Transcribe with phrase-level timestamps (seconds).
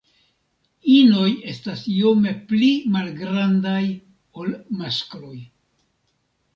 [0.93, 3.79] Inoj estas iome pli malgrandaj
[4.41, 5.39] ol maskloj.